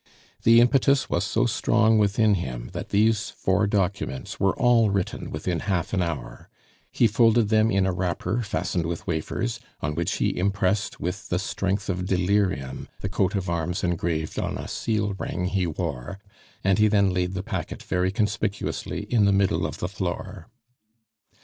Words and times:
The 0.41 0.59
impetus 0.59 1.11
was 1.11 1.23
so 1.23 1.45
strong 1.45 1.99
within 1.99 2.33
him 2.33 2.71
that 2.73 2.89
these 2.89 3.29
four 3.29 3.67
documents 3.67 4.39
were 4.39 4.55
all 4.57 4.89
written 4.89 5.29
within 5.29 5.59
half 5.59 5.93
an 5.93 6.01
hour; 6.01 6.49
he 6.91 7.05
folded 7.05 7.49
them 7.49 7.69
in 7.69 7.85
a 7.85 7.91
wrapper, 7.91 8.41
fastened 8.41 8.87
with 8.87 9.05
wafers, 9.05 9.59
on 9.79 9.93
which 9.93 10.13
he 10.13 10.35
impressed 10.35 10.99
with 10.99 11.29
the 11.29 11.37
strength 11.37 11.87
of 11.87 12.07
delirium 12.07 12.87
the 13.01 13.09
coat 13.09 13.35
of 13.35 13.47
arms 13.47 13.83
engraved 13.83 14.39
on 14.39 14.57
a 14.57 14.67
seal 14.67 15.13
ring 15.19 15.45
he 15.45 15.67
wore, 15.67 16.17
and 16.63 16.79
he 16.79 16.87
then 16.87 17.11
laid 17.13 17.35
the 17.35 17.43
packet 17.43 17.83
very 17.83 18.11
conspicuously 18.11 19.03
in 19.03 19.25
the 19.25 19.31
middle 19.31 19.67
of 19.67 19.77
the 19.77 19.87
floor. 19.87 20.47